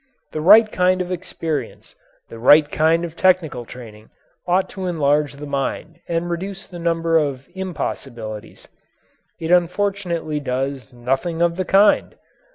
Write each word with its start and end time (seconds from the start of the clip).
The 0.31 0.41
right 0.41 0.71
kind 0.71 0.99
of 0.99 1.11
experience, 1.11 1.93
the 2.27 2.39
right 2.39 2.71
kind 2.71 3.05
of 3.05 3.15
technical 3.15 3.65
training, 3.65 4.09
ought 4.47 4.67
to 4.69 4.87
enlarge 4.87 5.33
the 5.35 5.45
mind 5.45 5.99
and 6.07 6.27
reduce 6.27 6.65
the 6.65 6.79
number 6.79 7.17
of 7.17 7.47
impossibilities. 7.53 8.67
It 9.39 9.51
unfortunately 9.51 10.39
does 10.39 10.91
nothing 10.91 11.43
of 11.43 11.55
the 11.55 11.65
kind. 11.65 12.15